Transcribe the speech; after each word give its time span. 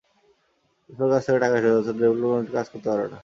ফিফার 0.85 1.07
কাছ 1.11 1.21
থেকে 1.25 1.39
টাকা 1.43 1.55
এসেছে 1.57 1.71
অথচ 1.73 1.87
ডেভেলপমেন্ট 1.91 2.31
কমিটি 2.31 2.51
কাজ 2.57 2.65
করতে 2.71 2.87
পারবে 2.91 3.07
না। 3.07 3.19